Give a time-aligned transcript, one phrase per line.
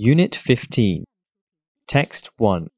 [0.00, 1.02] Unit 15
[1.88, 2.68] Text 1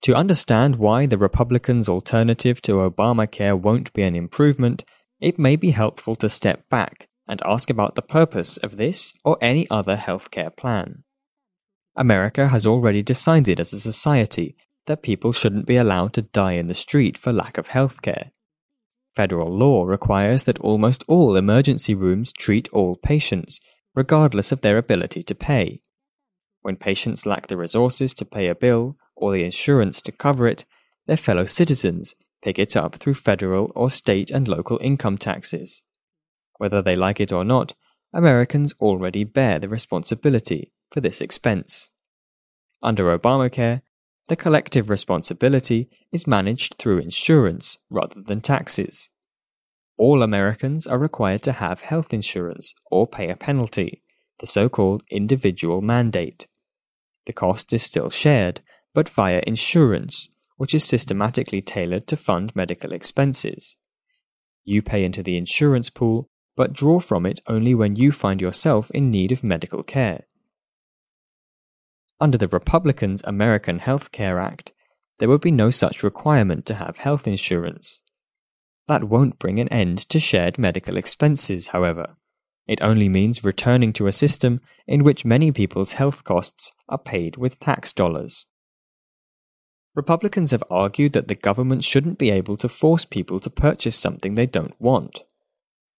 [0.00, 4.82] To understand why the Republicans' alternative to Obamacare won't be an improvement,
[5.20, 9.36] it may be helpful to step back and ask about the purpose of this or
[9.42, 11.04] any other healthcare plan.
[11.94, 14.56] America has already decided as a society
[14.86, 18.30] that people shouldn't be allowed to die in the street for lack of healthcare.
[19.14, 23.60] Federal law requires that almost all emergency rooms treat all patients,
[23.98, 25.80] regardless of their ability to pay.
[26.62, 30.64] When patients lack the resources to pay a bill or the insurance to cover it,
[31.08, 35.82] their fellow citizens pick it up through federal or state and local income taxes.
[36.58, 37.72] Whether they like it or not,
[38.14, 41.90] Americans already bear the responsibility for this expense.
[42.80, 43.82] Under Obamacare,
[44.28, 49.08] the collective responsibility is managed through insurance rather than taxes.
[49.98, 54.04] All Americans are required to have health insurance or pay a penalty,
[54.38, 56.46] the so called individual mandate.
[57.26, 58.60] The cost is still shared,
[58.94, 63.76] but via insurance, which is systematically tailored to fund medical expenses.
[64.64, 68.90] You pay into the insurance pool, but draw from it only when you find yourself
[68.92, 70.26] in need of medical care.
[72.20, 74.72] Under the Republicans' American Health Care Act,
[75.18, 78.00] there would be no such requirement to have health insurance.
[78.88, 82.14] That won't bring an end to shared medical expenses, however.
[82.66, 87.36] It only means returning to a system in which many people's health costs are paid
[87.36, 88.46] with tax dollars.
[89.94, 94.34] Republicans have argued that the government shouldn't be able to force people to purchase something
[94.34, 95.24] they don't want.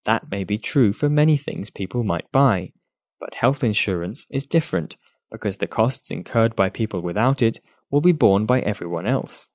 [0.06, 2.72] That may be true for many things people might buy,
[3.20, 4.96] but health insurance is different
[5.32, 7.60] because the costs incurred by people without it
[7.92, 9.50] will be borne by everyone else.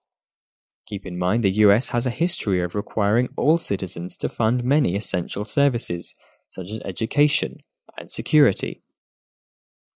[0.87, 4.95] Keep in mind the US has a history of requiring all citizens to fund many
[4.97, 6.15] essential services,
[6.49, 7.59] such as education
[7.99, 8.83] and security.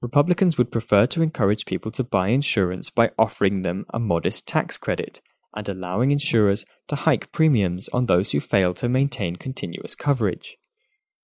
[0.00, 4.78] Republicans would prefer to encourage people to buy insurance by offering them a modest tax
[4.78, 5.20] credit
[5.54, 10.56] and allowing insurers to hike premiums on those who fail to maintain continuous coverage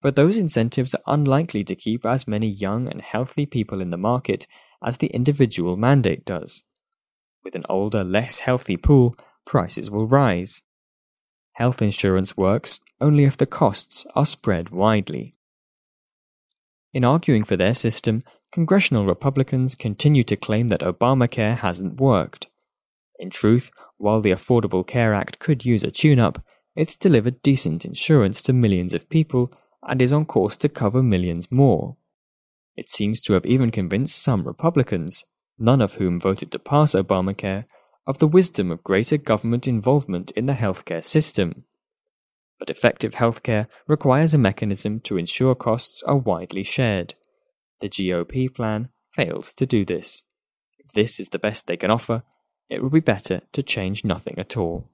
[0.05, 3.97] but those incentives are unlikely to keep as many young and healthy people in the
[3.97, 4.47] market
[4.85, 6.63] as the individual mandate does.
[7.43, 9.17] With an older, less healthy pool,
[9.47, 10.63] prices will rise.
[11.53, 15.35] Health insurance works only if the costs are spread widely.
[16.93, 18.23] In arguing for their system,
[18.53, 22.49] congressional Republicans continue to claim that Obamacare hasn't worked.
[23.19, 26.45] In truth, while the Affordable Care Act could use a tune up,
[26.77, 29.51] it's delivered decent insurance to millions of people
[29.83, 31.97] and is on course to cover millions more.
[32.77, 35.25] It seems to have even convinced some Republicans,
[35.59, 37.65] none of whom voted to pass Obamacare,
[38.07, 41.65] of the wisdom of greater government involvement in the healthcare system.
[42.59, 47.15] But effective healthcare requires a mechanism to ensure costs are widely shared.
[47.81, 50.23] The GOP plan fails to do this.
[50.79, 52.23] If this is the best they can offer,
[52.69, 54.91] it would be better to change nothing at all.